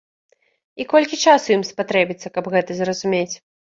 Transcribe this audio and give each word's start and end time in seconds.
І 0.83 0.87
колькі 0.93 1.19
часу 1.31 1.47
ім 1.57 1.63
спатрэбіцца, 1.73 2.27
каб 2.39 2.51
гэта 2.57 2.71
зразумець? 2.81 3.33